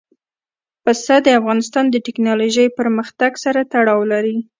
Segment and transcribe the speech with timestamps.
[0.83, 4.37] پسه د افغانستان د تکنالوژۍ پرمختګ سره تړاو لري.